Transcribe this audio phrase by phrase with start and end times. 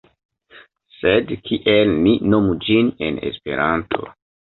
[1.01, 4.15] Sed kiel ni nomu ĝin en Esperanto?